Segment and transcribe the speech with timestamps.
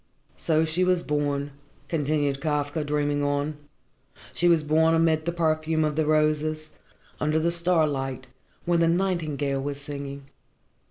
[0.35, 1.51] "So she was born,"
[1.87, 3.57] continued Kafka, dreaming on.
[4.33, 6.71] "She was born amid the perfume of the roses,
[7.19, 8.25] under the starlight,
[8.65, 10.25] when the nightingale was singing.